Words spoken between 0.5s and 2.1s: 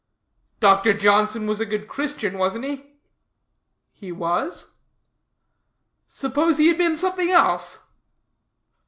"Dr. Johnson was a good